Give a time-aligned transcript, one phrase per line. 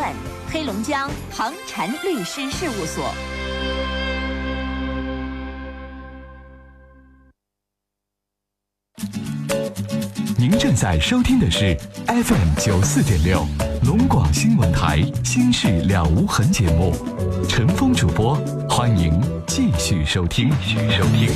[0.00, 0.14] 万，
[0.50, 3.12] 黑龙江航禅律师事务所。
[10.38, 11.76] 您正在收听的是
[12.06, 13.46] FM 九四点六
[13.84, 16.94] 龙广新闻台《心事了无痕》节目，
[17.46, 18.36] 陈峰主播，
[18.70, 20.50] 欢迎继续收听。
[20.64, 21.28] 继续收听。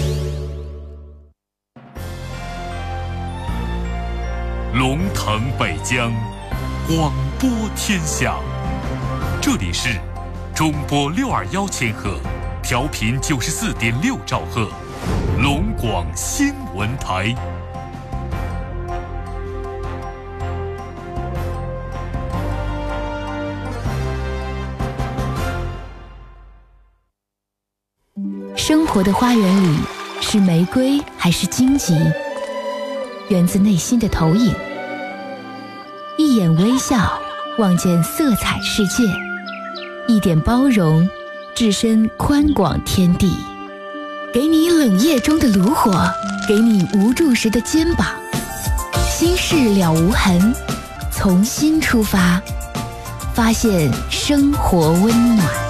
[4.75, 6.11] 龙腾北疆，
[6.89, 8.39] 广播天下。
[9.47, 9.91] 这里是
[10.55, 12.19] 中波六二幺千赫，
[12.63, 14.71] 调频九十四点六兆赫，
[15.39, 17.27] 龙广新闻台。
[28.57, 29.77] 生活的花园里，
[30.23, 31.95] 是玫瑰还是荆棘？
[33.29, 34.55] 源自内心的投影。
[36.17, 37.21] 一眼微笑，
[37.59, 39.03] 望见色彩世界；
[40.07, 41.09] 一点包容，
[41.55, 43.33] 置身宽广天地。
[44.35, 45.93] 给你冷夜中的炉火，
[46.47, 48.07] 给你无助时的肩膀。
[49.09, 50.55] 心事了无痕，
[51.11, 52.43] 从心出发，
[53.33, 55.64] 发现生活温暖。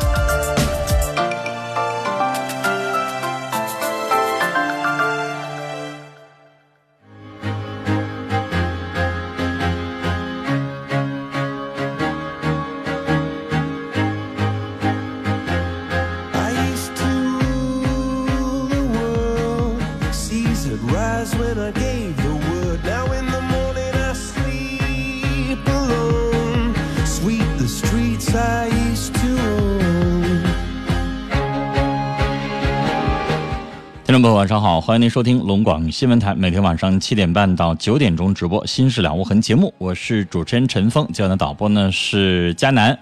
[34.25, 42.99] 各位，晚上好，欢迎您收听龙广新闻台每天晚上七点半到九点钟直播《新事了无痕》节目，我是主持人陈峰，今晚的导播呢是佳南。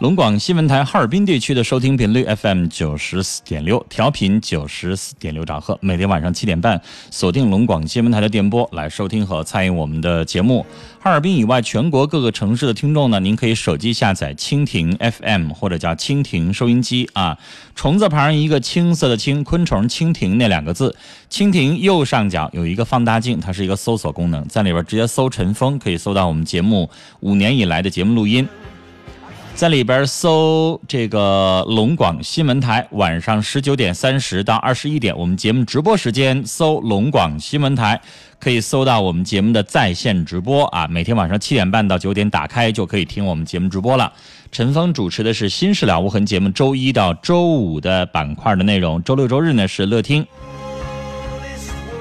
[0.00, 5.76] 龙广新闻台哈尔滨地区的收听频率 FM 九十四点六，调频九十四点六兆赫。
[5.82, 10.64] 每天晚上七点半，锁定龙广新闻台的电波来收听和参与我们的节目。
[11.00, 17.36] 哈尔滨以外，全国各个城市的听众呢，您可以手机下载蜻蜓 FM 或者叫蜻蜓收音机啊，
[17.74, 20.94] 虫字旁一个青色的青，昆虫蜻蜓那两个字。
[21.28, 26.88] 蜻蜓右上角有一个放大镜，它是一个搜索功能，在里边直接搜陈峰，可以搜到我们节目
[27.18, 28.48] 五年以来的节目录音。
[29.58, 38.00] 在里边搜这个龙广新闻台，晚上十九点三十到二十一点，我们节目直播时间搜龙广新闻台，
[38.38, 40.86] 可以搜到我们节目的在线直播啊。
[40.86, 44.12] 每天晚上七点半到九点打开就可以听我们节目直播了。
[44.52, 50.24] 陈峰主持的是《新事了无痕》节目，周一到周五的板块的内容，周六周日呢是乐听。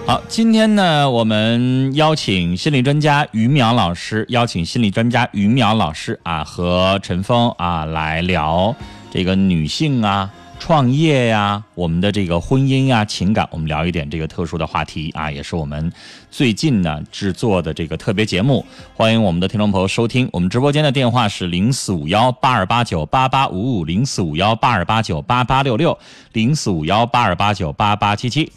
[0.08, 8.74] 好，今天呢，我们邀请心理专家于淼老师，邀请心理专家于淼老师啊，和陈峰啊来聊
[9.12, 15.92] 这个女性啊、创业呀、我们的这个婚姻呀、情感，我们聊一点这个特殊的话题啊，也是我们
[16.32, 18.66] 最近呢制作的这个特别节目。
[18.96, 26.00] 欢迎我们的听众朋友收听，我们直播间的电话是零四五幺八二八九八八五五，零四五幺八二八九八八六六，
[26.32, 28.50] 零四五幺八二八九八八七七。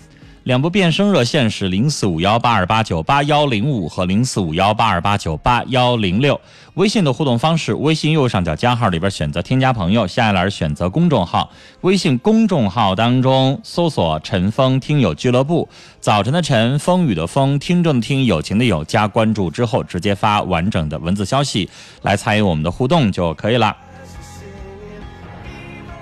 [0.51, 6.41] 两部变声热线是零四五幺八二八九八幺零五和零四五幺八二八九八幺零六。
[6.75, 11.53] 微信的互动方式，微信右上角加号里边选择添加朋友，下一栏选择公众号。
[11.83, 15.69] 微信公众号当中搜索“陈峰听友俱乐部”，
[16.03, 21.71] 早晨的晨，风雨的风，听众的听，友情的友，加关注之后直接发完整的文字消息
[22.03, 23.77] 来参与我们的互动就可以了。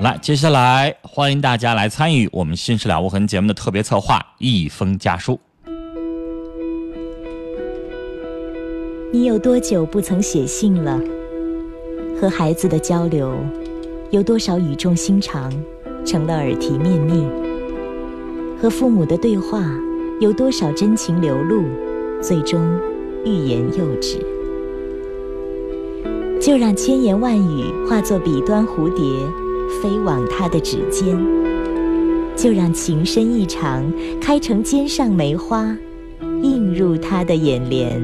[0.00, 5.32] 来，接下来欢迎大家来参与我们《新事了无痕》节目的特别策划《一封家书》。
[9.12, 11.00] 你有多久不曾写信了？
[12.20, 13.34] 和孩子的交流，
[14.12, 15.52] 有多少语重心长，
[16.06, 17.28] 成了耳提面命？
[18.62, 19.64] 和父母的对话，
[20.20, 21.64] 有多少真情流露，
[22.22, 22.60] 最终
[23.24, 24.24] 欲言又止？
[26.40, 29.04] 就让千言万语化作笔端蝴蝶。
[29.82, 31.16] 飞往他的指尖，
[32.36, 33.84] 就让情深意长
[34.20, 35.76] 开成肩上梅花，
[36.42, 38.00] 映入他的眼帘。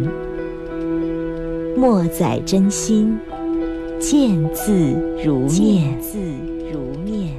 [1.77, 3.19] 莫载真心，
[3.99, 4.73] 见字
[5.25, 6.01] 如面。
[6.01, 6.19] 字
[6.73, 7.35] 如面。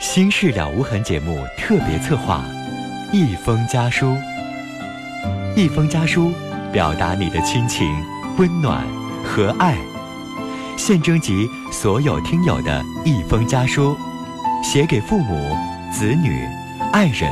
[0.00, 2.44] 心事了无痕节目特别策划，
[3.12, 4.14] 一封家书。
[5.54, 6.32] 一封家书，
[6.72, 7.86] 表达你的亲情、
[8.38, 8.84] 温暖
[9.24, 9.76] 和爱。
[10.78, 13.96] 现征集所有听友的一封家书，
[14.62, 15.54] 写给父母、
[15.92, 16.48] 子女、
[16.92, 17.30] 爱人。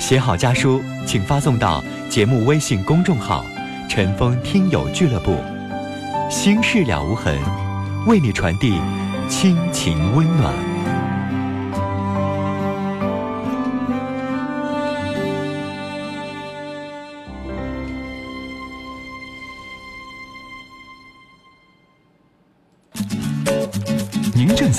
[0.00, 3.44] 写好家书，请发送到节目微信公众号
[3.90, 5.36] “陈峰听友俱乐部”，
[6.30, 7.38] 心事了无痕，
[8.06, 8.80] 为你传递
[9.28, 10.69] 亲情温暖。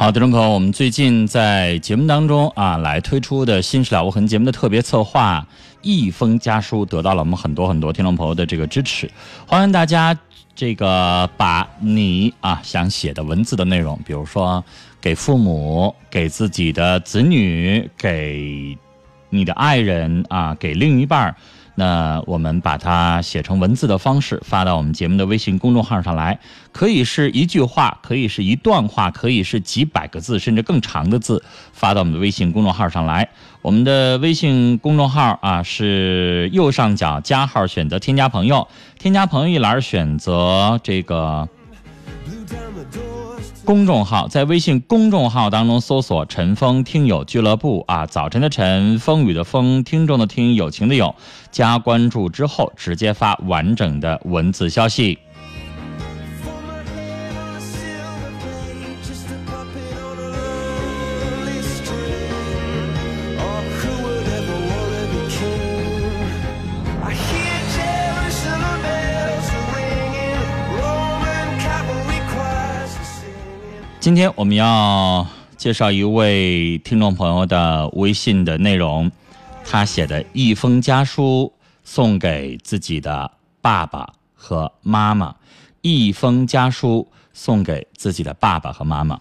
[0.00, 5.46] 好，听众朋友，我们最近在节目当中啊，来推出的《新事了无痕》节目的特别策划
[5.82, 9.10] 《一封家书》，得到了我们很多很多听众朋友的这个支持。
[9.46, 10.18] 欢迎大家
[10.54, 14.64] 这个把你啊想写的文字的内容，比如说
[15.02, 18.74] 给父母、给自己的子女、给
[19.28, 21.36] 你的爱人啊，给另一半儿。
[21.80, 26.38] 那我们把它写成文字的方式发到我们节目的微信公众号上来，
[26.72, 31.42] 可以是一句话，可以是一段话，可以是几百个字，甚至更长的字，
[31.72, 33.26] 发到我们的微信公众号上来。
[33.62, 38.68] 我们的微信公众号啊是右上角加号，选择添加朋友，
[38.98, 41.48] 添加朋友一栏选择这个
[43.64, 51.14] 公众号，在微信公众号当中搜索“陈峰听友俱乐部”啊，早晨的晨，风雨的风，听众的听，友情的友，
[51.50, 55.18] 加关注之后，直接发完整的文字消息。
[74.10, 75.24] 今天我们要
[75.56, 79.08] 介绍一位听众朋友的微信的内容，
[79.64, 81.52] 他写的一封家书
[81.84, 83.30] 送给自己的
[83.62, 85.32] 爸爸和妈妈，
[85.80, 89.16] 一封家书送给自己的爸爸和妈妈。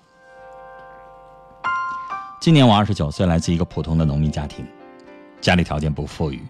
[2.42, 4.66] 今年我二十九岁，来自一个普通的农民家庭，
[5.40, 6.42] 家里条件不富裕，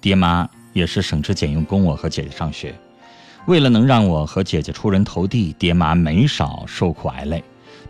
[0.00, 2.74] 爹妈也是省吃俭用供我和姐姐上学。
[3.46, 7.44] 为了能让我和姐姐出人头地，爹妈没少受苦挨累。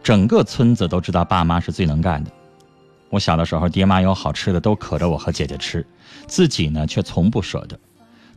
[0.04, 2.30] 整个村子都知道爸妈是最能干的。
[3.08, 5.84] 我小的时候，爹妈有好吃的都可着我和姐姐吃，
[6.26, 7.78] 自己呢却从不舍得。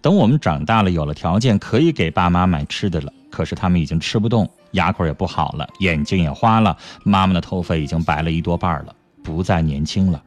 [0.01, 10.23] 等我们长大了，有了条件可以给爸妈买吃的了，可是他们已经吃不动，牙口也不好了，眼睛也花了，妈妈的头发已经白了一多半了，不再年轻了。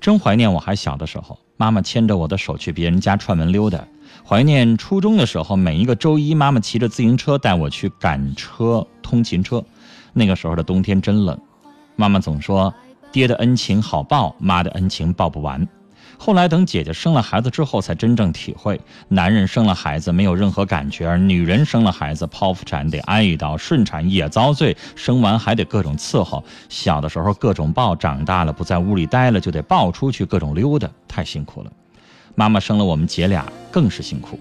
[0.00, 3.82] 真怀念我还小的时候，妈妈牵着我的手去别人家串门溜达。
[4.24, 9.64] 怀念初中的时候，每一个周一，妈妈骑着自行车带我去赶车、通勤车。
[10.18, 11.38] 那个时候的冬天真冷，
[11.94, 12.72] 妈妈总说
[13.12, 15.68] ：“爹的恩情好报，妈的恩情报不完。”
[16.16, 26.42] 后来等姐姐生了孩子之后，才真正体会，男人生了孩子没有任何感觉，而女人生了孩子剖腹产得挨一刀，顺产也遭罪，生完还得各种伺候。
[26.70, 31.70] 小的时候各种抱，长大了不在屋里待了就得抱出去各种溜达，太辛苦了。
[32.34, 34.40] 妈妈生了我们姐俩更是辛苦。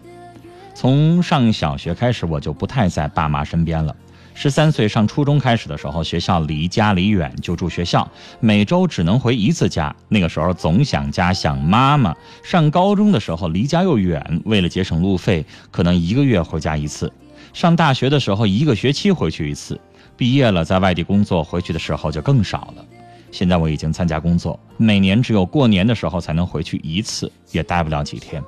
[0.73, 3.93] 从上小学开始，我就不太在爸妈身边了。
[4.37, 8.07] 十三岁上初中开始的时候，学校离家里远，就住学校，
[8.41, 9.95] 每周只能回一次家。
[10.09, 12.13] 那个时候总想家，想妈妈。
[12.43, 17.11] 上高中的时候离家又远，为了节省路费，可能一个月回家一次。
[17.53, 19.79] 上大学的时候，一个学期回去一次。
[20.17, 22.85] 毕业了，在外地工作，回去的时候就更少了。
[23.31, 28.43] 现在我已经参加工作，每年只有过年的时候才能回去一次，也待不了几天。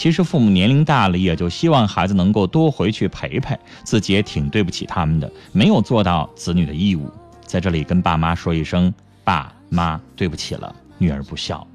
[0.00, 3.54] 其实父母年龄大了，也就希望孩子能够多回去陪陪，
[3.84, 7.06] 自己也挺对不起他们的，没有做到子女的义务。
[7.42, 8.90] 在这里跟爸妈说一声，
[9.24, 11.66] 爸妈对不起了，女儿不孝。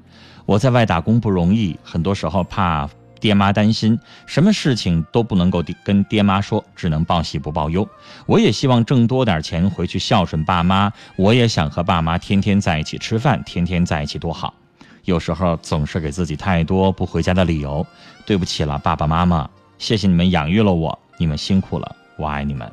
[0.44, 2.90] 我在外打工不容易，很多时候怕
[3.20, 7.88] 爹妈担心，什么事情都不能够跟爹妈说，只能报喜不报忧。
[8.26, 14.52] 我也希望挣多点钱回去孝顺爸妈，我也想和爸妈天天在一起吃饭，天天在一起多好。
[15.04, 17.86] 有时候总是给自己太多不回家的理由，
[18.26, 22.70] 对不起了，爸爸妈妈，谢谢你们养育了我，你们辛苦了，我爱你们。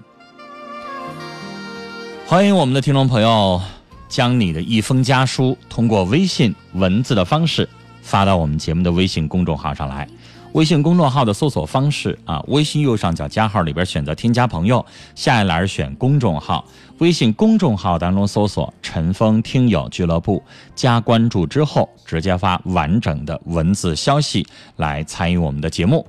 [2.26, 3.62] 欢迎我们的听众朋友，
[4.10, 7.70] 将你的一封家书通过微信文字的方式
[8.02, 10.10] 发到我们节目的微信公众号上来。
[10.54, 16.64] 微信公众号的搜索方式啊，微信右上角加号里边选择添加朋友，下一栏选公众号。
[17.00, 20.42] 微信公众号当中搜索“陈峰听友俱乐部”，
[20.76, 24.46] 加关注之后，直接发完整的文字消息
[24.78, 26.06] 来参与我们的节目。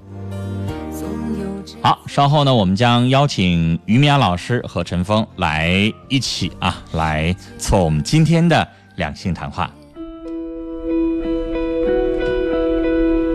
[1.81, 9.71] 好，稍后呢，我们将邀请于米娅老师和陈峰来一起啊，来做我们今天的两性谈话。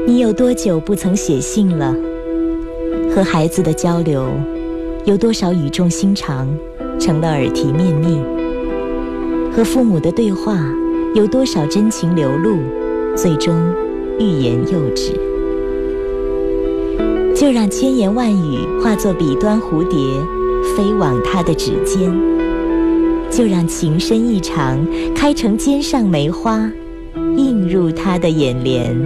[0.10, 1.96] 你有多久不曾写信了？
[3.14, 4.26] 和孩子的交流，
[5.06, 6.48] 有多少语重心长，
[7.00, 8.20] 成了耳提面命？
[9.56, 10.58] 和父母的对话，
[11.14, 12.58] 有多少真情流露，
[13.16, 13.54] 最终
[14.18, 15.14] 欲言又止？
[17.36, 20.00] 就让千言万语化作笔端蝴蝶，
[20.76, 22.10] 飞往他的指尖；
[23.30, 26.68] 就让情深意长，开成肩上梅花，
[27.38, 29.00] 映入他的眼帘。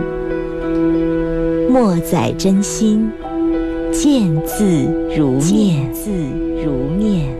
[1.74, 3.12] 莫载真心，
[3.92, 4.64] 见字
[5.18, 5.92] 如面。
[5.92, 6.12] 字
[6.64, 7.36] 如面。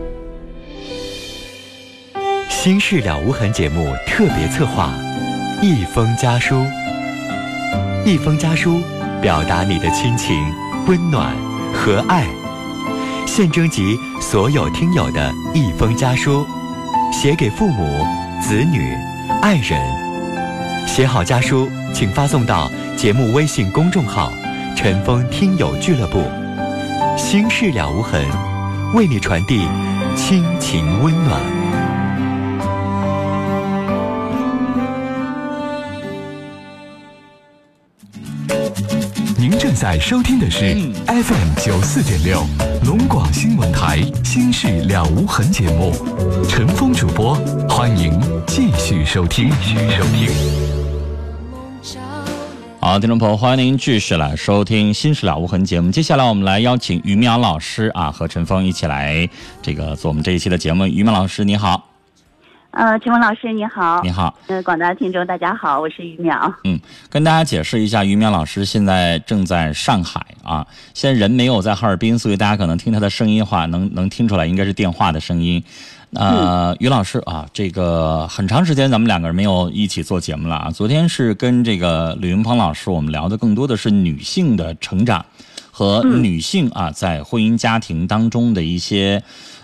[2.50, 4.92] 心事了无痕节目特别策划，
[5.62, 6.56] 一封家书。
[8.04, 8.80] 一封家书，
[9.22, 10.36] 表达你的亲情、
[10.88, 11.32] 温暖
[11.72, 12.26] 和爱。
[13.26, 16.44] 现征集所有听友的一封家书，
[17.12, 18.04] 写给父母、
[18.42, 18.80] 子女、
[19.42, 20.03] 爱人。
[20.86, 22.70] 写好家书，请发送到。
[22.96, 24.32] 节目微信公众号
[24.76, 26.22] “陈峰听友俱乐部”，
[27.18, 28.24] 心事了无痕，
[28.94, 29.66] 为你传递
[30.16, 31.40] 亲情温暖。
[39.36, 40.74] 您正在收听的是
[41.06, 42.42] FM 九四点六
[42.86, 45.92] 龙广新闻台《心事了无痕》节目，
[46.48, 47.34] 陈峰主播，
[47.68, 49.50] 欢迎继续收听。
[49.60, 50.73] 继续收听。
[52.84, 55.90] 好，听众朋友，欢迎您继续来收听《新事了无痕》节目。
[55.90, 59.26] 接下来，我们来邀请于苗老师啊，和陈峰一起来
[59.62, 60.86] 这个做我们这一期的节目。
[60.86, 61.88] 于苗老师，你好。
[62.72, 64.02] 呃，陈峰老师，你好。
[64.02, 64.36] 你好。
[64.48, 66.52] 呃，广大听众，大家好，我是于淼。
[66.64, 75.64] 嗯，跟大家解释一下，于淼老师现在正在上海啊，现在人没有在哈尔滨，所以大家可能听他的声音话，能能听出来，应该是电话的声音。
[76.14, 80.70] 呃，于老师啊，这个很长时间咱们两个人没有一起做节目了啊。
[80.70, 85.24] 昨天是跟这个吕云鹏老师，我们聊的更多的是女性的成长
[85.72, 89.20] 和女性啊在婚姻家庭当中的一些，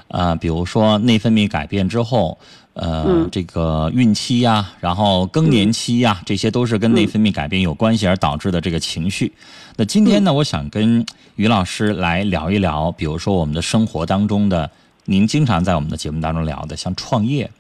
[0.09, 2.37] 呃，比如说内分泌改变之后，
[2.75, 9.33] 呃，这个孕期呀，然后更年期呀，这些都是跟内分泌改变有关系而导致的这个情绪。
[9.76, 14.69] 那今天呢，我想跟于老师来聊一聊，比如说我们的生活当中的。
[15.10, 17.50] 您经常在我们的节目当中聊的，像创业，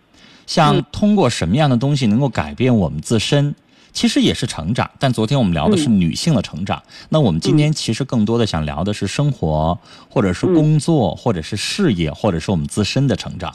[0.46, 3.52] 像通过什么样的东西能够改变我们自身，
[3.92, 4.88] 其实也是成长。
[5.00, 9.76] 但昨天我们聊的是女性的成长，那我们今天其实更多的想聊的是生活，
[10.08, 13.52] 或者是工作，或者是事业，或者是我们自身的成长。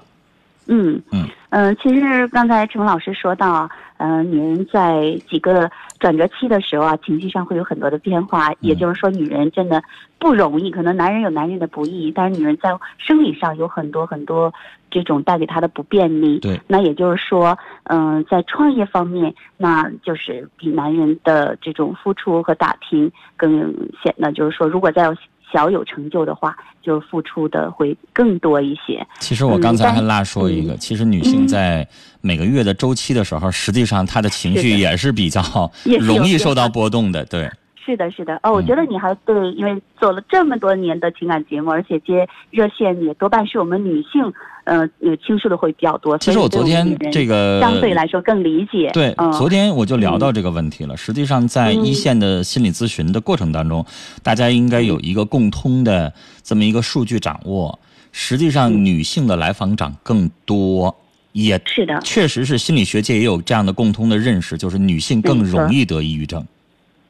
[0.65, 1.01] 嗯。
[1.11, 5.71] 嗯嗯，其实刚才陈老师说到，嗯，女人在几个
[6.01, 8.51] 转折期的时候啊，情绪上会有很多的变化。
[8.59, 9.81] 也就是说，女人真的
[10.19, 10.69] 不容易。
[10.69, 14.53] 可能男人有男人的不易，但是女人在生理上有很多很多
[14.91, 16.39] 这种带给她的不便利。
[16.39, 16.59] 对。
[16.67, 25.07] 那也就是说，嗯，在创业方面，那就是比男人的这种付出和打拼更显得，就是说，如果在
[25.55, 29.07] 小有成就的话，就付出的会更多一些。
[29.21, 31.88] 其实我刚才还落说一个，其实女性在
[32.19, 35.71] 每个月的周期的时候，实际上她的情绪也是比较
[36.01, 37.24] 容易受到波动的。
[37.24, 37.50] 对，
[37.86, 38.39] 是的，是的。
[38.42, 44.34] 哦，我觉得你还对，因为做了这么多年的情感节目，而且接热线也多半是我们女性。
[44.68, 44.89] 嗯，
[45.24, 46.18] 倾诉的会比较多。
[46.18, 48.89] 其实我昨天这个相对来说更理解。
[48.94, 50.98] 对，昨天我就聊到这个问题了。
[50.98, 53.86] 实际上，在一线的心理咨询的过程当中，
[54.24, 56.12] 大家应该有一个共通的
[56.42, 57.77] 这么一个数据掌握。
[58.12, 60.96] 实际上，女性的来访者更多，
[61.34, 66.44] 也是的，确实是心理学界也有这样的共通的认识，就是女性更容易得抑郁症。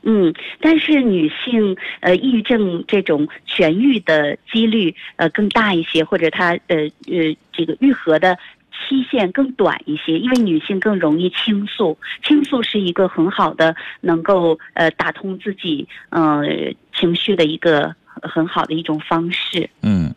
[0.06, 8.38] 嗯，但是女性呃，抑郁症这种痊愈的几率呃更大一些，或者她呃呃这个愈合的
[8.72, 16.44] 期限更短一些，因为女性更容易倾诉，倾诉是一个很好的能够呃打通自己呃
[16.94, 19.68] 情绪的一个很好的一种方式。
[19.82, 20.14] 嗯，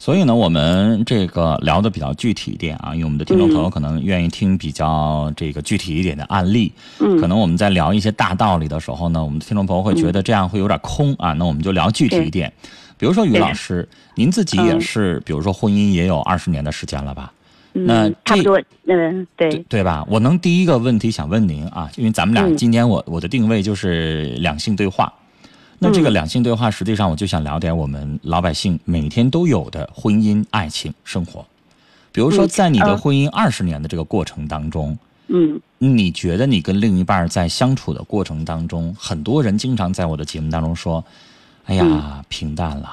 [0.00, 6.72] 所以呢，我们这个聊的比较具体一点啊，因为我们的听众朋友可能愿意听比较这个具体一点的案例。
[7.00, 11.34] 嗯可能我们在聊一些大道理的时候呢，我们的听众朋友会觉得这样会有点空啊。
[11.34, 12.50] 那我们就聊具体一点，
[12.96, 17.30] 比如说于老师，您自己也嗯是，比如说婚姻也有二十年的时间了吧？
[17.74, 20.02] 那嗯，差不这多，嗯，对，对吧？
[20.08, 25.12] 我能第一个问题想问您啊，因为咱们俩嗯今天我我的定位就是两性对话。
[25.82, 31.44] 那这个嗯两性对话，实际上我就想聊点我们老百姓每天都有的婚姻、爱情生活。
[32.12, 41.02] 比如说，嗯在你的呃婚姻二十年的这个过程当中，嗯你觉得你跟另一半在相处的过程当中，很多人经常在我的节目当中说
[41.64, 42.90] ：“哎呀，嗯平淡了。”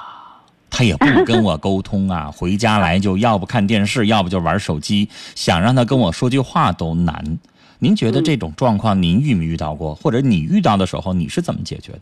[0.70, 7.40] 他也不跟我沟通啊， 回家来就要不看电视，要不就玩手机，想让他跟我说句话都难。
[7.80, 9.96] 您觉得嗯这种状况您遇没遇到过？
[9.96, 12.02] 或者你遇到的时候你是怎么解决的？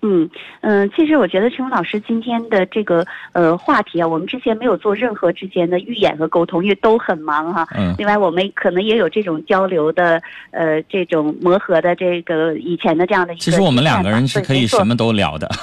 [0.00, 0.28] 嗯
[0.60, 7.94] 嗯，其实我觉得陈勇老师今天的这个呃话题啊，我们之前没有做任何之间的预演和沟通，因为都很忙哈、嗯。
[7.98, 15.48] 另外，我们可能也有这种交流的，呃，这种磨合的这个以前的这样的一个其实我们两个人是可以什么都聊的。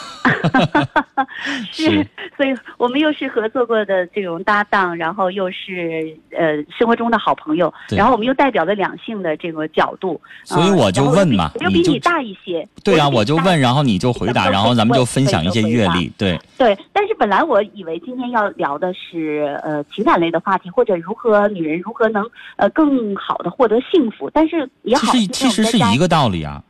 [1.72, 2.06] 是，
[2.38, 16.12] 所以我们又是合作过的这种搭档，然后又是呃生活中的好朋友，然后我们又代表了两性的这个角度，呃所以我就问嘛你就我又比你大一些，对啊，我就问，然后你就回答， 然后咱们就分享一些阅历。
[16.18, 26.62] 对，对，但是本来我以为今天要聊的是呃情感类的话题，或者如何女人如何能呃更好的获得幸福，但是也好，其实其实是一个道理啊。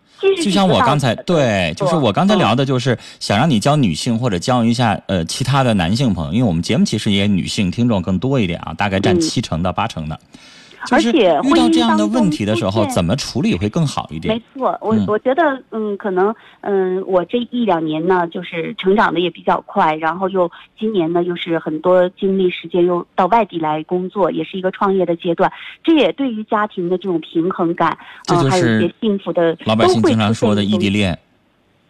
[0.43, 10.17] 就像我刚才对，就是我刚才聊的，就是想让你教女性或者教一下呃其他的男性朋友，因为我们节目其实也女性听众更多一点啊，大概占嗯七成到八成的。
[10.17, 14.41] 就是而且遇到这样的问题的时候，怎么处理会更好一点没？
[14.53, 25.51] 错，我、嗯我觉得，嗯，可能，嗯，我这一两年呢，就是成长的也比较快，然后又今年呢，又是很多精力时间又到外地来工作，也是一个创业的阶段，
[25.83, 27.97] 这也对于家庭的这种平衡感，
[28.29, 31.17] 嗯、还有一些幸福的，老百姓经常说的异地恋。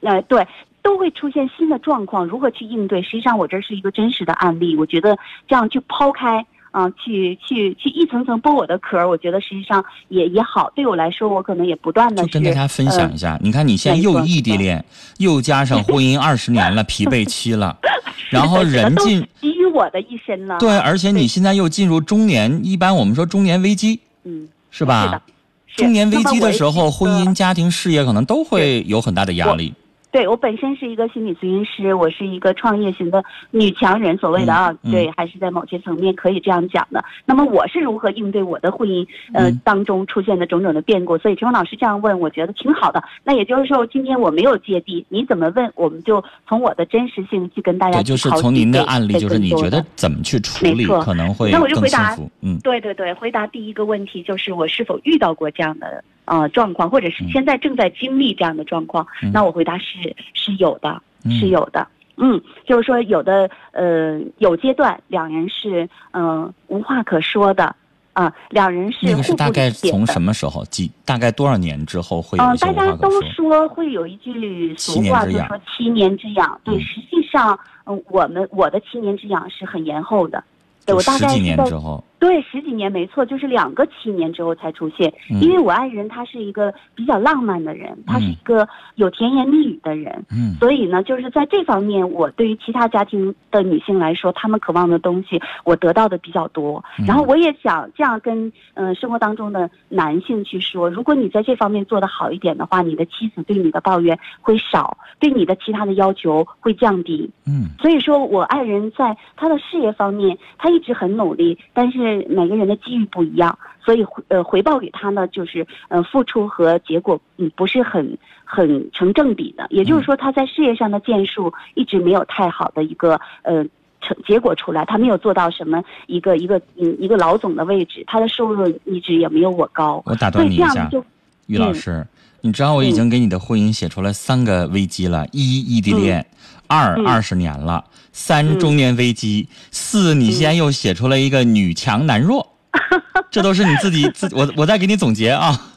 [0.02, 0.46] 呃，对，
[0.84, 3.02] 都会出现新的状况，如何去应对？
[3.02, 4.76] 实际上，我这是一个真实的案例。
[4.76, 5.18] 我觉得
[5.48, 10.70] 这样去抛开啊、去去去一层层剥我的壳儿，我觉得实际上也也好。
[10.76, 14.84] 对我来说，我可能也不断的就跟大家分享一下，你看你现在又异地恋，
[15.18, 17.78] 又加上婚姻二十年了，疲惫期了，
[18.30, 20.58] 然后人都进给予我的一身了。
[20.60, 25.06] 对，而且你现在又进入中年，一般我们说中年危机嗯，是吧？
[25.06, 25.22] 是的
[25.68, 29.74] 是中年危机的时候，婚姻、家庭、事业可能都会有很大的压力。
[30.16, 37.04] 对我本身是一个心理咨询师，我是一个创业型的女强人，所谓的啊，对，还是在某些层面可以这样讲的。
[37.26, 41.18] 那么我是如何应对我的婚姻呃、嗯当中出现的种种的变故？
[41.18, 43.04] 所以陈红老师这样问，我觉得挺好的。
[43.26, 52.18] 那也就是说，今天我没有芥蒂，你怎么问，我们就从我的真实性去跟大家对，就是从您的案例，这就是你觉得怎么去处理可能会那我就更回答。
[52.40, 59.06] 嗯，对对对，回答第一个问题就是我是否遇到过这样的呃状况，或者是嗯现在正在经历这样的状况？
[59.24, 61.88] 嗯那我回答是是有的，嗯是有的。
[62.18, 67.76] 嗯，就是说有的呃有阶段两人是嗯、呃无话可说的
[68.14, 70.64] 啊、两人是那个是互不大概从什么时候？
[70.68, 73.68] 几大概多少年之后会有嗯、一些大家都说？
[73.68, 76.58] 会有一句俗话，就说七年之痒。
[76.64, 80.42] 对，嗯实际上，嗯、我们我的七年之痒是很延后的。
[80.86, 85.14] 对我大十几概是在年之后，对，十几年没错，就是两个七年之后才出现。
[85.30, 96.84] 嗯因为我爱人他是一个比较浪漫的人，他是嗯一个有甜言蜜语的人，嗯所以呢，就是在这方面，我对于其他家庭的女性来说，她们渴望的东西，我得到的比较多。
[96.98, 107.30] 嗯然后我也想这样跟嗯、呃生活当中的男性去说，如果你在这方面做得好一点的话，你的妻子对你的抱怨会少，对你的其他的要求会降低。
[107.46, 119.66] 嗯所以说我爱人在他的事业方面，他一直很努力，但是每个人的机遇不一样，所以回呃回报给他呢，就是呃付出和结果嗯不是很很成正比的。
[119.70, 123.66] 也就是说，他在事业上的建树一直没有太好的一个呃。
[124.02, 131.04] 成结果出来，他没有做到什么一个一个嗯一个老总的位置，他的收入一直也没有我高，我打断你一下，这样就
[131.48, 131.76] 于老嗯。
[131.76, 132.08] 师，
[132.42, 136.26] 你知道我已经给你的婚姻写出来三个危机了：一异地恋，
[136.68, 137.06] 二嗯。
[137.06, 138.60] 二十年了，三嗯。
[138.60, 142.56] 中年危机，四你现在又写出了一个女强男弱，
[143.32, 145.72] 这都是你自己自我我再给你总结啊。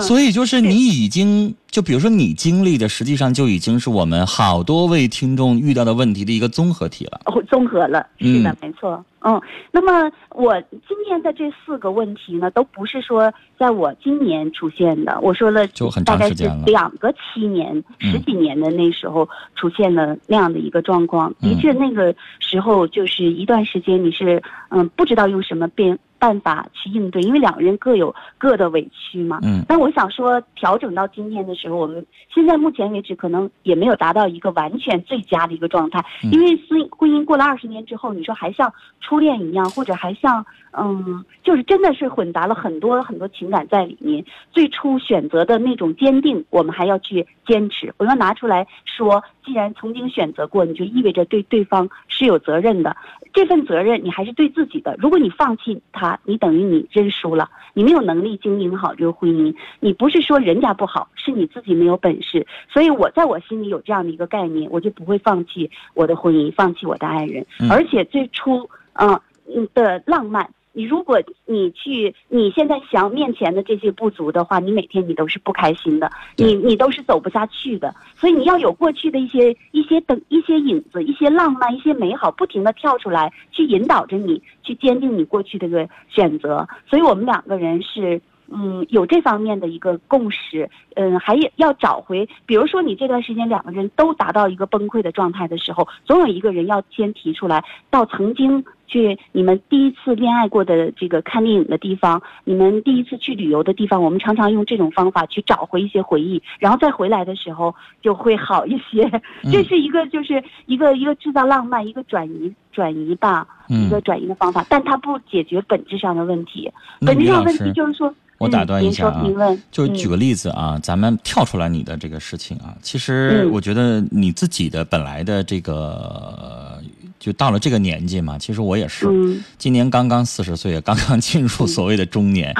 [0.00, 7.20] 所以就是你已经，就比如说你经历的，实际上就已经是我们好多位听众遇到的问题的一个综合体了。
[7.26, 9.04] 哦综合了，是的，嗯没错。
[9.26, 9.40] 嗯，
[9.72, 21.32] 那么我今天的这四个问题呢，都不是说在我今年出现的，我说了就很大概是长时间了两个七年、嗯十几年的那时候出现了那样的一个状况。
[21.40, 29.40] 嗯的确，那个时候就是一段时间你是嗯不知道用什么变办法去应对，因为两个人各有各的委屈嘛。
[29.42, 44.24] 嗯但我想说，调整到今天的时候，我们现在目前为止可能也没有达到一个完全最佳的一个状态，嗯因为婚婚姻过了二十年之后，你说还像初恋一样，或者还像嗯，就是真的是混杂了很多很多情感在里面。
[44.50, 52.96] 最初选择的那种坚定，我们还要去坚持，我要拿出来说，既然曾经选择过，你就意味着对对方是有责任的。
[53.32, 54.94] 这份责任你还是对自己的。
[54.96, 59.54] 如果你放弃他，你等于你认输了，你没有能力经营好这个婚姻。
[59.80, 62.46] 你不是说人家不好，是你自己没有本事。
[62.68, 67.44] 所以我在我心里有这样的一个概念，我就不会放弃我的婚姻，放弃我的爱人。
[67.60, 69.18] 嗯而且最初，嗯、
[69.54, 70.48] 嗯的浪漫。
[70.74, 77.94] 你如果你去你现在想面前的这些不足的话，你每天你都是不开心的，你你都是走不下去的。
[78.14, 86.68] 所以你要有过去的一些一些等一些影子、一些浪漫、一些美好，不停的跳出来，去引导着你，去坚定你过去的个选择。
[86.90, 88.20] 所以我们两个人是。
[88.46, 109.04] 嗯，有这方面的一个共识，嗯，还要找回，比如说你这段时间两个人都达到一个崩溃的状态的时候，总有一个人要先提出来，到曾经去你们第一次恋爱过的这个看电影的地方，你们第一次去旅游的地方，我们常常用这种方法去找回一些回忆，然后再回来的时候就会好一些。
[109.42, 116.70] 嗯这是一个就是一个一个制造浪漫，一个转移转移吧，嗯一个转移的方法，但它不解决本质上的问题。
[117.00, 119.24] 本质上问于老师题就是说，我打断一下啊
[119.70, 126.80] 就举个嗯例子啊，咱们跳出来你的这个事情啊，其实嗯我觉得你自己的本来的这个，
[127.24, 132.54] 就到了这个年纪嘛，其实我也是，嗯今年刚刚四十岁，也刚刚进入所谓的中年。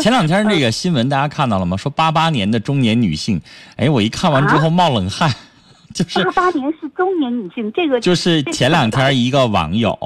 [0.00, 1.76] 前两天这个新闻大家看到了吗？
[1.76, 3.40] 说八八年的中年女性，
[3.76, 5.32] 哎，我一看完之后冒冷汗，
[5.94, 9.96] 就是八八年是中年女性，这个就是前两天一个网友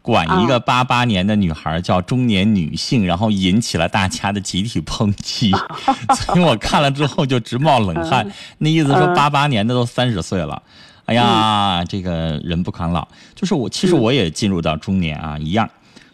[0.00, 5.52] 管一个八八年的女孩叫中年女性，然后引起了大家的集体抨击，
[6.24, 8.26] 所以我看了之后就直冒冷汗。
[8.56, 10.62] 那意思说嗯八八年的都三十岁了，
[11.08, 13.08] 哎呀，这个人不抗老。
[13.34, 15.68] 就是我其实嗯我也进入到中年啊，一样。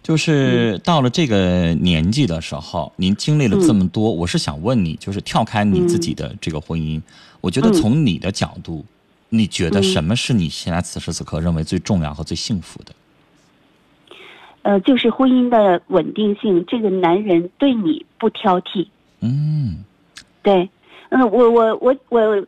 [0.05, 7.03] 就是到了这个年纪的时候，您经历了这么多，我是想问你，就是跳开你自己的这个婚姻，
[7.41, 8.85] 我觉得从你的角度，
[9.31, 12.93] 你觉得什么是你现在此时此刻认为最重要和最幸福的？
[14.63, 18.87] 呃，就是婚姻的稳定性，这个男人对你不挑剔，
[19.21, 19.83] 嗯。
[20.43, 20.69] 对，
[21.09, 22.47] 嗯，我我我我，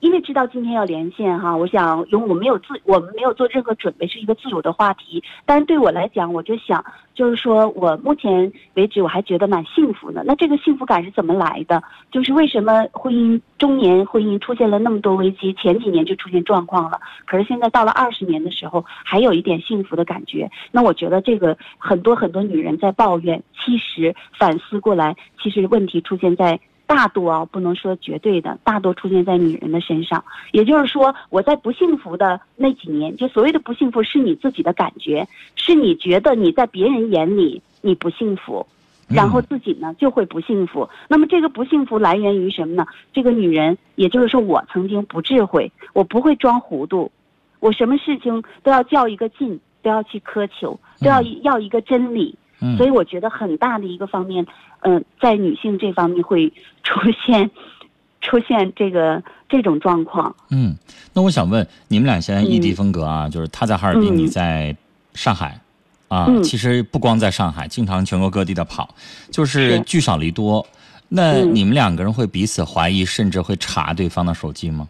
[0.00, 5.22] 因为知道今天要连线哈，我想因为我没有自我们没有做任何准备，是一个自由的话题。
[5.44, 10.22] 但是对我来讲，我就想，就是说我目前为止我还觉得蛮幸福的。
[10.24, 11.82] 那这个幸福感是怎么来的？
[12.10, 20.50] 就是为什么婚姻中年婚姻出现了那么多危机，前几年就出现状况了，可是现在到了二十年的时候，还有一点幸福的感觉。
[20.70, 26.60] 那我觉得这个很多很多女人在抱怨，其实反思过来，其实问题出现在。
[26.86, 30.24] 大多啊，不能说绝对的，大多出现在女人的身上。
[30.52, 38.64] 也就是说，我在不幸福的那几年，就所谓的不幸福，是你自己的感觉，是你觉得你在别人眼里你不幸福，
[39.08, 40.88] 然后自己呢就会不幸福。
[41.08, 42.86] 那么这个不幸福来源于什么呢？
[43.12, 47.10] 这个女人，也就是说我曾经不智慧，我不会装糊涂，
[47.58, 52.32] 我什么事情都要较一个劲，都要去苛求，都要要一个真理。
[52.32, 52.45] 嗯
[52.76, 54.46] 所以我觉得很大的一个方面，
[54.80, 56.52] 嗯、在女性这方面会
[56.82, 57.50] 出现
[58.22, 60.34] 出现这个这种状况。
[60.50, 60.74] 嗯，
[61.12, 64.74] 那我想问，你们俩现在异地风格啊，就是他在哈尔滨，嗯你在
[65.14, 65.60] 上海。
[66.08, 68.88] 啊，嗯其实不光在上海，经常全国各地的跑，
[69.30, 70.64] 就是是聚少离多。
[71.08, 74.88] 那嗯你们两个人会彼此怀疑，甚至会查对方的手机吗？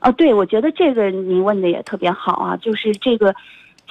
[0.00, 3.34] 啊，对，我觉得这个您问的也特别好啊，就是这个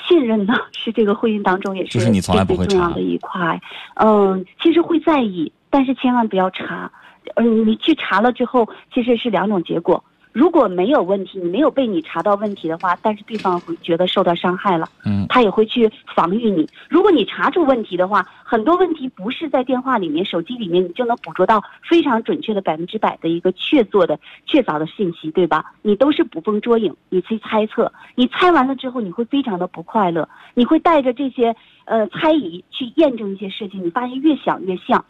[0.06, 3.60] 信任呢，是这个婚姻当中也是就是你从来不会查最重要的一块。
[3.96, 6.92] 嗯，其实会在意，但是千万不要查。
[7.36, 10.04] 嗯，你去查了之后，其实是两种结果。
[10.38, 16.70] 如果没有问题，你没有被你查到问题的话，但是对方会觉得受到伤害了，嗯他也会去防御你。
[16.88, 25.74] 如果你查出问题的话，很多问题不是在电话里面、手机里面你就能捕捉到非常准确的百分之百的一个确凿的、确凿的信息，对吧？
[25.82, 35.04] 你都是捕风捉影，你去猜测，你猜完了之后，你会非常的不快乐，你会带着这些呃猜疑去验证一些事情，你发现越想越像。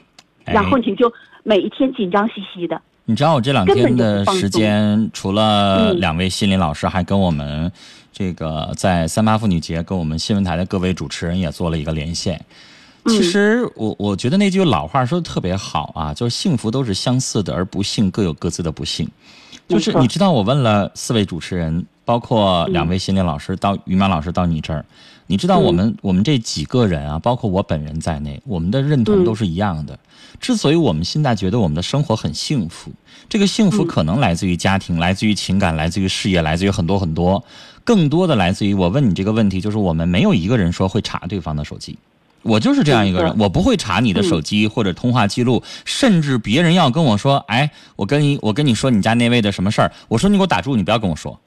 [0.45, 1.11] 哎然后你就
[1.43, 2.81] 每一天紧张兮兮的。
[3.09, 7.71] 你知道我这两天的时间，除了嗯两位心理老师，还跟我们
[8.11, 12.43] 这个在三八妇女节跟我们新闻台的各位主持人也做了一个连线。
[13.05, 19.09] 其实我我觉得那句老话说的特别好啊，就是幸福都是相似的，而不幸各有各自的不幸。
[19.69, 24.83] 就是你知道，我问了四位主持人，包括两位心理老师到于苗老师到你这儿，
[25.27, 29.97] 你知道我们、我们这几个人啊，包括我本人在内，我们的认同都是一样的。
[30.39, 32.91] 之所以我们现在觉得我们的生活很幸福，
[33.27, 37.43] 这个幸福可能来自于家庭，来自于情感，来自于事业，来自于很多很多，
[37.83, 41.97] 更多的来自于我问你这个问题，就是我们没有一个人说会查对方的手机。
[42.43, 51.37] 我就是这样一个人，我不会查你的手机或者通话记录，甚至别人要跟我说，哎，我跟你我跟你说你家那位的什么事儿，我说你给我打住，你不要跟我说，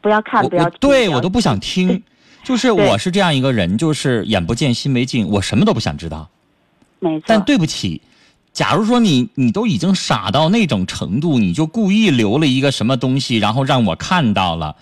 [0.00, 2.02] 不要看，不要对我都不想听，
[2.46, 6.28] 就是我是这样一个人，就是眼不见心没净，我什么都不想知道。
[7.00, 7.24] 没错。
[7.26, 8.00] 但对不起，
[8.52, 14.76] 假如说你你都已经傻到那种程度，你就故意留了一个什么东西，然后让我看到了，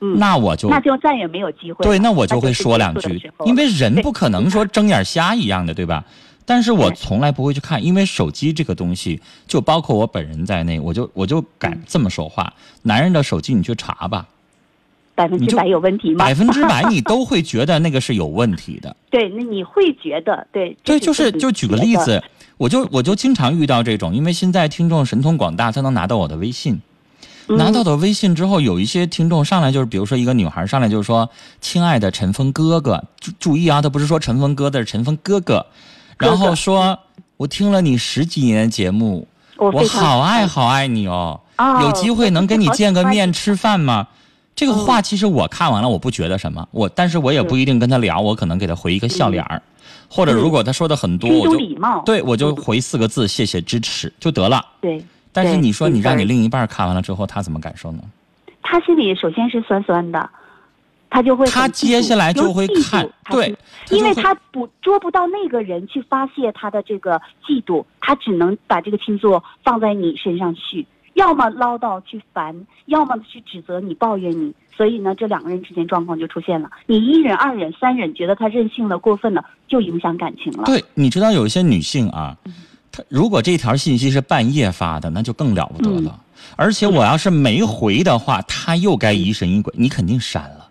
[0.00, 1.82] 嗯那我就那就再也没有机会。
[1.84, 6.04] 对，那我就会说两句因为人不可能说睁眼瞎一样的，对吧？
[6.46, 14.24] 但是我从来不会去看，因为手机这个东西，就包括我本人在内，我就我就敢嗯这么说话：男人的手机你去查吧，
[15.18, 16.24] 百分之百有问题吗？
[16.24, 18.94] 百分之百你都会觉得那个是有问题的。
[19.10, 20.76] 对，那你会觉得对？
[20.84, 22.22] 对，就是就举个，例子，
[22.56, 26.80] 我就我就经常遇到这种，因为现在听众神通广大，他能拿到我的微信，
[27.48, 31.28] 拿到嗯的微信之后，有一些听众上来就是，比如说一个女孩上来就是说
[31.60, 35.66] ：“亲爱的陈峰哥哥，注注意啊，他不是说陈峰哥的，是陈峰哥哥。”
[36.16, 36.96] 然后说
[37.38, 39.26] ：“我听了你十几年节目，
[39.56, 44.06] 我好爱好爱你哦，哦有机会能跟你见个面吃饭吗？”
[44.58, 49.62] 这个话其实我看完了，我不觉得什么，我但是我也不一定跟他聊，我可能给他回一个笑脸儿，
[50.10, 52.02] 或者如果他说的很多，我就礼貌。
[52.04, 54.60] 对我就嗯回四个字谢谢支持就得了。
[54.80, 55.00] 对，
[55.32, 58.02] 但是你说你让你另一半看完了之后，他怎么感受呢？
[58.60, 60.28] 他心里首先是酸酸的，
[61.08, 63.56] 他就会他接下来就会看，对，
[63.90, 67.16] 因为他捕捉不到那个人去发泄他的这个
[67.46, 70.84] 嫉妒，他只能把这个倾诉放在你身上去，
[71.18, 72.54] 要么唠叨去烦，
[72.86, 74.54] 要么去指责你、抱怨你。
[74.76, 76.70] 所以呢，这两个人之间状况就出现了。
[76.86, 80.62] 你一忍、二忍、三忍，觉得他任性了、过分了，就影响感情了。
[80.66, 82.36] 对，你知道有一些女性啊，
[82.92, 86.20] 她如果这条信息是半夜发的，那就更了不得了。
[86.54, 90.68] 而且我要是没回的话，她又该疑神疑鬼，你肯定删了，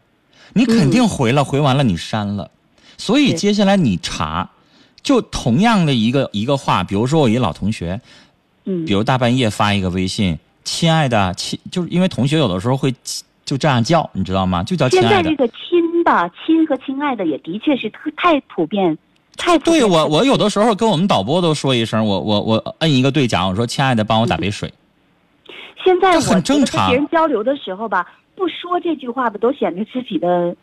[0.53, 2.49] 你肯定回了，回完了你删了，
[2.97, 4.49] 所以接下来你查，
[5.03, 7.99] 就同样的一个一个话，比如说我一老同学，
[8.67, 12.93] 嗯比如大半夜发一个微信，亲爱的，亲，就是因为同学有的时候会
[13.45, 14.61] 就这样叫，你知道吗？
[14.61, 15.35] 就叫亲爱的现在这。
[15.37, 18.97] 个亲吧亲和亲爱的也的确是特太普遍，
[19.37, 24.71] 太对我，我有的时候跟我们导播都说一声，我我我摁一个对讲，我说亲爱的，帮我打杯水。
[25.83, 30.55] 现在我很正常跟别人交流的时候吧，不说这句话吧，都显得自己的，呃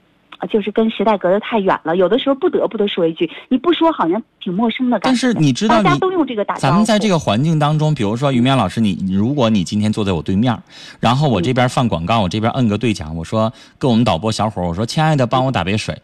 [0.51, 1.97] 就是跟时代隔得太远了。
[1.97, 5.17] 有的时候不得不得说一句，你不说好像挺陌生的感觉但。
[5.17, 6.63] 是你知道你，大家都用这个打招呼。
[6.63, 10.57] 咱们在这个环境当中，比如说于淼老师，你如果你今天坐在我对面，
[11.01, 16.01] 然后我这边放广告，我这边摁个对讲，我说跟我们导播小伙儿，我说亲爱的，帮我打杯水，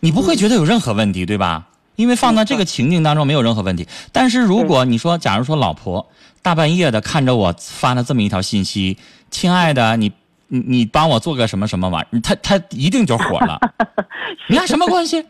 [0.00, 1.66] 你不会觉得有任何问题，对吧？
[1.96, 3.86] 因为放到这个情境当中没有任何问题。
[4.12, 6.08] 但是如果你说，假如说老婆
[6.40, 8.96] 大半夜的看着我发了这么一条信息，
[9.30, 10.10] 亲爱的，你
[10.52, 13.58] 你你帮我做个什么什么玩意儿，他他一定就火了。
[14.48, 15.24] 你俩什么关系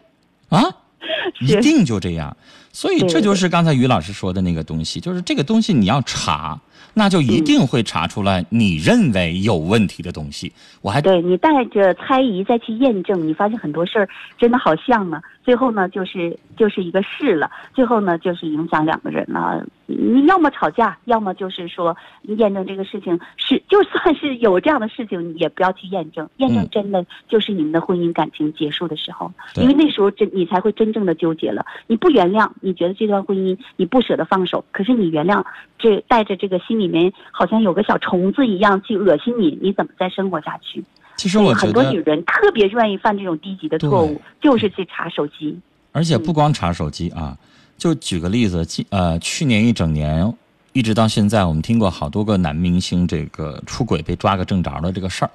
[0.48, 0.60] 啊？
[1.40, 2.36] 一定就这样。
[2.72, 6.58] 所以这就是刚才于老师说的那个东西，就是这个东西你要查，
[6.94, 10.52] 那就一定会查出来你认为有问题的东西。
[10.80, 14.08] 我还对你带着猜疑再去验证，你发现很多事儿
[14.38, 15.20] 真的好像呢。
[15.44, 19.64] 最后呢，就是就是一个是了，最后呢就是影响两个人了。
[19.98, 26.28] 你要么吵架，要么就是说验证这个事情是，就算是有这样的事情，你也不要去验证。
[26.38, 31.64] 验证嗯真的就是你们的婚姻感情结束的时候，对因为那时候真你才会真正的纠结了。
[31.86, 35.44] 你不原谅，你觉得这段婚姻你不舍得放手，可是你原谅，
[35.78, 40.82] 这带着这个心里面好像有个小虫子一样去恶心你，你怎么再生活下去？
[41.16, 45.58] 其实我觉很多女，人特别愿意犯这种低级的错误，就是去查手机。
[45.92, 47.36] 而且不光查手机啊，
[47.82, 50.32] 就举个例子，今呃去年一整年。
[50.72, 55.30] 一直到现在，我们听过好多个男明星这个出轨被抓个正着的这个事儿，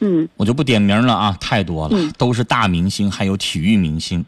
[0.00, 0.26] 嗯。
[0.38, 2.10] 我就不点名了啊，太多了，嗯。
[2.16, 4.24] 都是大明星，还有体育明星。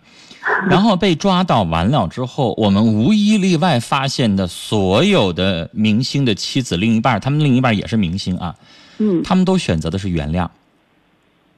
[0.68, 8.54] 然后被抓到完了之后，我们无一例外发现的所有的明星的妻子、另一半，他们另一半也是明星啊，
[8.98, 9.22] 嗯。
[9.24, 10.48] 他们都选择的是原谅，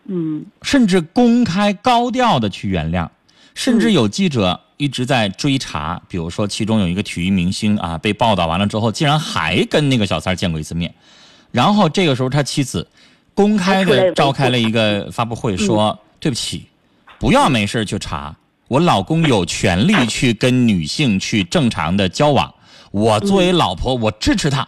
[0.07, 0.47] 嗯。
[0.63, 3.09] 甚至公开高调的去原谅，
[3.55, 10.93] 甚至有记者一直在追查，比如说其中有一个体育明星啊被报道完了之后，竟然还跟那个小三见过一次面，
[11.53, 12.89] 然后这个时候他妻子
[13.35, 16.65] 公开的召开了一个发布会，说对不起，
[17.19, 18.35] 不要没事去查，
[18.69, 22.51] 我老公有权利去跟女性去正常的交往，
[22.91, 24.67] 我作为老婆我支持他，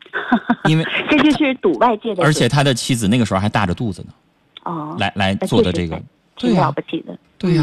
[0.64, 4.12] 因为这就是赌外界的，而且他的妻子那个时候还大着肚子呢，
[4.62, 6.00] 哦，来来做的这个
[6.38, 7.14] 确实挺，了不起的。
[7.36, 7.62] 对呀、